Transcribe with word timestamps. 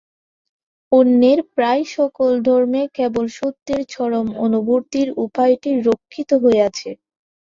অন্যান্য 0.91 1.21
প্রায় 1.55 1.83
সকল 1.95 2.31
ধর্মে 2.47 2.81
কেবল 2.97 3.25
সত্যের 3.37 3.81
চরম 3.89 4.27
অনুভূতির 4.45 5.07
উপায়টিই 5.25 5.77
রক্ষিত 5.87 6.29
হইয়াছে। 6.43 6.89